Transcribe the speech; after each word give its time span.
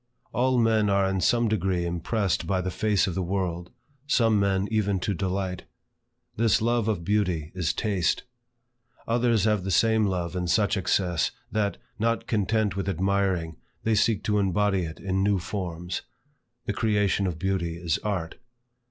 All 0.33 0.57
men 0.57 0.89
are 0.89 1.07
in 1.07 1.21
some 1.21 1.47
degree 1.47 1.85
impressed 1.85 2.47
by 2.47 2.59
the 2.59 2.71
face 2.71 3.05
of 3.05 3.13
the 3.13 3.21
world; 3.21 3.69
some 4.07 4.39
men 4.39 4.67
even 4.71 4.99
to 5.01 5.13
delight. 5.13 5.65
This 6.37 6.59
love 6.59 6.87
of 6.87 7.03
beauty 7.05 7.51
is 7.53 7.71
Taste. 7.71 8.23
Others 9.07 9.43
have 9.43 9.63
the 9.63 9.69
same 9.69 10.05
love 10.07 10.35
in 10.35 10.47
such 10.47 10.75
excess, 10.75 11.29
that, 11.51 11.77
not 11.99 12.25
content 12.25 12.75
with 12.75 12.89
admiring, 12.89 13.57
they 13.83 13.93
seek 13.93 14.23
to 14.23 14.39
embody 14.39 14.85
it 14.85 14.99
in 14.99 15.21
new 15.21 15.37
forms. 15.37 16.01
The 16.65 16.73
creation 16.73 17.27
of 17.27 17.37
beauty 17.37 17.77
is 17.77 17.99
Art. 17.99 18.39